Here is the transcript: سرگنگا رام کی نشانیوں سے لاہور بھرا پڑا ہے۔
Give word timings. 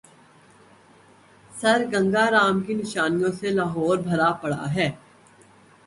سرگنگا 1.51 2.25
رام 2.31 2.55
کی 2.65 2.73
نشانیوں 2.73 3.31
سے 3.39 3.47
لاہور 3.57 3.97
بھرا 4.07 4.31
پڑا 4.41 4.63
ہے۔ 4.75 4.89